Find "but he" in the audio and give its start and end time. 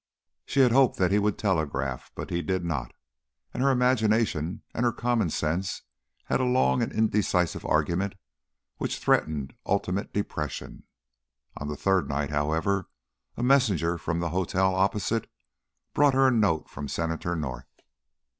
2.15-2.41